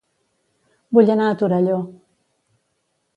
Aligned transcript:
Vull 0.97 1.11
anar 1.15 1.27
a 1.33 1.37
Torelló 1.41 1.77